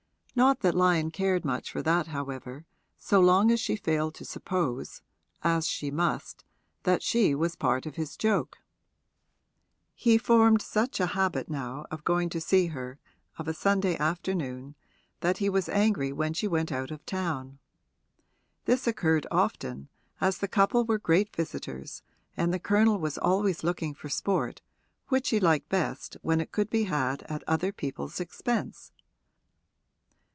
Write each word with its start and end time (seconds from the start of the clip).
Not 0.33 0.61
that 0.61 0.75
Lyon 0.75 1.11
cared 1.11 1.43
much 1.43 1.69
for 1.73 1.81
that 1.81 2.07
however, 2.07 2.65
so 2.97 3.19
long 3.19 3.51
as 3.51 3.59
she 3.59 3.75
failed 3.75 4.15
to 4.15 4.23
suppose 4.23 5.01
(as 5.43 5.67
she 5.67 5.91
must) 5.91 6.45
that 6.83 7.03
she 7.03 7.35
was 7.35 7.55
a 7.55 7.57
part 7.57 7.85
of 7.85 7.97
his 7.97 8.15
joke. 8.15 8.57
He 9.93 10.17
formed 10.17 10.61
such 10.61 11.01
a 11.01 11.07
habit 11.07 11.49
now 11.49 11.85
of 11.91 12.05
going 12.05 12.29
to 12.29 12.39
see 12.39 12.67
her 12.67 12.97
of 13.37 13.49
a 13.49 13.53
Sunday 13.53 13.97
afternoon 13.97 14.75
that 15.19 15.39
he 15.39 15.49
was 15.49 15.67
angry 15.67 16.13
when 16.13 16.31
she 16.33 16.47
went 16.47 16.71
out 16.71 16.91
of 16.91 17.05
town. 17.05 17.59
This 18.63 18.87
occurred 18.87 19.27
often, 19.29 19.89
as 20.21 20.37
the 20.37 20.47
couple 20.47 20.85
were 20.85 20.97
great 20.97 21.35
visitors 21.35 22.03
and 22.37 22.53
the 22.53 22.57
Colonel 22.59 22.97
was 22.99 23.17
always 23.17 23.65
looking 23.65 23.93
for 23.93 24.07
sport, 24.07 24.61
which 25.09 25.29
he 25.29 25.41
liked 25.41 25.67
best 25.67 26.15
when 26.21 26.39
it 26.39 26.53
could 26.53 26.69
be 26.69 26.85
had 26.85 27.21
at 27.23 27.43
other 27.49 27.73
people's 27.73 28.21
expense. 28.21 28.93